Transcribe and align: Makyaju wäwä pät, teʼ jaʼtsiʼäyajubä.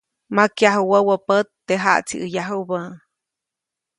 Makyaju 0.35 0.83
wäwä 0.91 1.15
pät, 1.27 1.47
teʼ 1.67 1.77
jaʼtsiʼäyajubä. 1.83 2.79